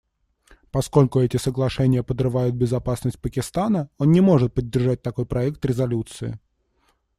[0.71, 6.39] Поскольку эти соглашения подрывают безопасность Пакистана, он не может поддержать такой проект резолюции.